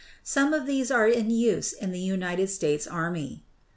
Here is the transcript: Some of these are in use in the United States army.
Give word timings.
Some 0.23 0.51
of 0.51 0.65
these 0.65 0.89
are 0.89 1.07
in 1.07 1.29
use 1.29 1.73
in 1.73 1.91
the 1.91 1.99
United 1.99 2.49
States 2.49 2.87
army. 2.87 3.43